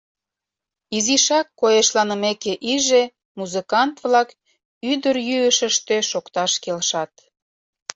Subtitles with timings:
[0.97, 3.03] Изишак койышланымеке иже,
[3.39, 4.29] музыкант-влак
[4.91, 7.13] ӱдырйӱышыштӧ шокташ келшат.